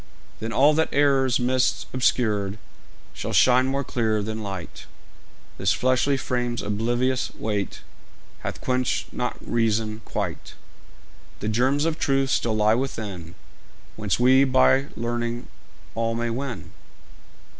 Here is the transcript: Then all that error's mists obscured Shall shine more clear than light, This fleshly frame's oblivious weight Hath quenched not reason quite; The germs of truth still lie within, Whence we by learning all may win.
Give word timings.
Then 0.39 0.51
all 0.51 0.73
that 0.73 0.89
error's 0.91 1.39
mists 1.39 1.85
obscured 1.93 2.57
Shall 3.13 3.33
shine 3.33 3.67
more 3.67 3.83
clear 3.83 4.23
than 4.23 4.41
light, 4.41 4.87
This 5.59 5.73
fleshly 5.73 6.17
frame's 6.17 6.63
oblivious 6.63 7.31
weight 7.35 7.81
Hath 8.39 8.61
quenched 8.61 9.13
not 9.13 9.37
reason 9.47 10.01
quite; 10.03 10.55
The 11.39 11.49
germs 11.49 11.85
of 11.85 11.99
truth 11.99 12.31
still 12.31 12.55
lie 12.55 12.73
within, 12.73 13.35
Whence 13.95 14.19
we 14.19 14.43
by 14.43 14.87
learning 14.95 15.45
all 15.93 16.15
may 16.15 16.31
win. 16.31 16.71